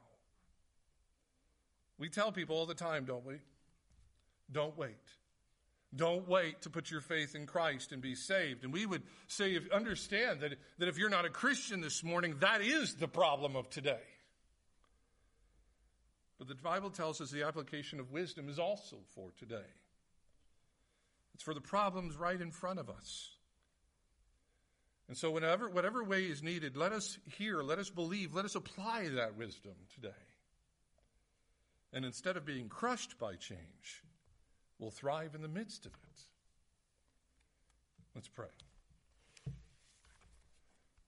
We 1.98 2.08
tell 2.08 2.32
people 2.32 2.56
all 2.56 2.66
the 2.66 2.74
time, 2.74 3.04
don't 3.04 3.24
we? 3.24 3.36
Don't 4.50 4.76
wait. 4.76 4.96
Don't 5.96 6.28
wait 6.28 6.62
to 6.62 6.70
put 6.70 6.90
your 6.90 7.00
faith 7.00 7.34
in 7.34 7.46
Christ 7.46 7.92
and 7.92 8.02
be 8.02 8.14
saved. 8.14 8.64
And 8.64 8.72
we 8.72 8.84
would 8.86 9.02
say, 9.28 9.54
if, 9.54 9.70
understand 9.72 10.40
that, 10.40 10.52
that 10.78 10.88
if 10.88 10.98
you're 10.98 11.10
not 11.10 11.24
a 11.24 11.30
Christian 11.30 11.80
this 11.80 12.04
morning, 12.04 12.36
that 12.40 12.60
is 12.60 12.94
the 12.94 13.08
problem 13.08 13.56
of 13.56 13.70
today. 13.70 14.02
But 16.38 16.48
the 16.48 16.54
Bible 16.54 16.90
tells 16.90 17.20
us 17.20 17.30
the 17.30 17.44
application 17.44 17.98
of 17.98 18.12
wisdom 18.12 18.48
is 18.48 18.58
also 18.58 18.96
for 19.14 19.30
today. 19.38 19.68
It's 21.34 21.42
for 21.42 21.54
the 21.54 21.60
problems 21.60 22.16
right 22.16 22.40
in 22.40 22.50
front 22.50 22.78
of 22.78 22.90
us. 22.90 23.30
And 25.08 25.16
so, 25.16 25.30
whenever, 25.30 25.68
whatever 25.68 26.02
way 26.02 26.24
is 26.24 26.42
needed, 26.42 26.76
let 26.76 26.92
us 26.92 27.18
hear, 27.38 27.62
let 27.62 27.78
us 27.78 27.90
believe, 27.90 28.34
let 28.34 28.44
us 28.44 28.54
apply 28.54 29.08
that 29.14 29.36
wisdom 29.36 29.74
today. 29.94 30.08
And 31.92 32.04
instead 32.04 32.36
of 32.36 32.44
being 32.44 32.68
crushed 32.68 33.18
by 33.18 33.36
change, 33.36 34.02
will 34.78 34.90
thrive 34.90 35.34
in 35.34 35.42
the 35.42 35.48
midst 35.48 35.86
of 35.86 35.92
it. 35.92 36.22
Let's 38.14 38.28
pray. 38.28 38.46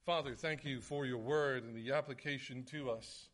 Father, 0.04 0.35
thank 0.35 0.64
you 0.64 0.81
for 0.81 1.04
your 1.04 1.18
word 1.18 1.64
and 1.64 1.76
the 1.76 1.92
application 1.92 2.64
to 2.64 2.90
us. 2.90 3.28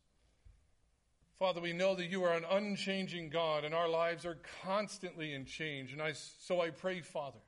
Father, 1.39 1.59
we 1.59 1.73
know 1.73 1.95
that 1.95 2.05
you 2.07 2.23
are 2.23 2.33
an 2.33 2.45
unchanging 2.49 3.29
God 3.29 3.65
and 3.65 3.73
our 3.73 3.89
lives 3.89 4.25
are 4.25 4.37
constantly 4.63 5.33
in 5.33 5.45
change. 5.45 5.91
And 5.91 6.01
I, 6.01 6.13
so 6.13 6.61
I 6.61 6.69
pray, 6.69 7.01
Father, 7.01 7.39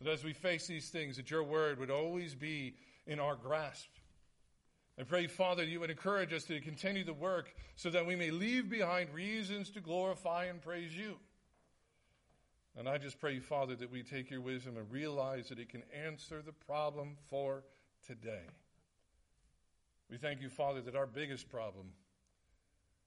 that 0.00 0.10
as 0.10 0.24
we 0.24 0.32
face 0.32 0.66
these 0.66 0.90
things, 0.90 1.16
that 1.16 1.30
your 1.30 1.42
word 1.42 1.78
would 1.78 1.90
always 1.90 2.34
be 2.34 2.76
in 3.06 3.18
our 3.18 3.34
grasp. 3.34 3.88
I 4.98 5.02
pray, 5.02 5.26
Father, 5.26 5.64
you 5.64 5.80
would 5.80 5.90
encourage 5.90 6.32
us 6.32 6.44
to 6.44 6.60
continue 6.60 7.04
the 7.04 7.12
work 7.14 7.54
so 7.76 7.90
that 7.90 8.06
we 8.06 8.16
may 8.16 8.30
leave 8.30 8.70
behind 8.70 9.10
reasons 9.10 9.70
to 9.70 9.80
glorify 9.80 10.46
and 10.46 10.60
praise 10.60 10.96
you. 10.96 11.16
And 12.78 12.88
I 12.88 12.98
just 12.98 13.18
pray, 13.18 13.38
Father, 13.38 13.74
that 13.76 13.90
we 13.90 14.02
take 14.02 14.30
your 14.30 14.42
wisdom 14.42 14.76
and 14.76 14.90
realize 14.90 15.48
that 15.48 15.58
it 15.58 15.70
can 15.70 15.82
answer 16.06 16.42
the 16.42 16.52
problem 16.52 17.16
for 17.30 17.64
today. 18.06 18.42
We 20.10 20.18
thank 20.18 20.42
you, 20.42 20.50
Father, 20.50 20.82
that 20.82 20.94
our 20.94 21.06
biggest 21.06 21.48
problem, 21.48 21.86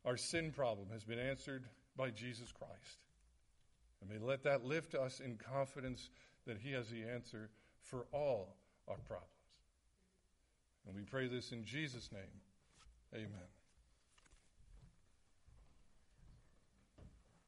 our 0.06 0.18
sin 0.18 0.52
problem, 0.52 0.88
has 0.92 1.04
been 1.04 1.20
answered 1.20 1.66
by 1.96 2.10
Jesus 2.10 2.52
Christ. 2.52 2.98
And 4.02 4.10
may 4.10 4.18
let 4.18 4.44
that 4.44 4.66
lift 4.66 4.96
us 4.96 5.20
in 5.20 5.38
confidence 5.38 6.10
that 6.48 6.58
He 6.58 6.72
has 6.72 6.90
the 6.90 7.04
answer 7.04 7.50
for 7.82 8.06
all 8.12 8.56
our 8.88 8.98
problems. 9.08 9.30
And 10.88 10.96
we 10.96 11.04
pray 11.04 11.28
this 11.28 11.52
in 11.52 11.64
Jesus' 11.64 12.12
name. 12.12 12.42
Amen. 13.14 13.59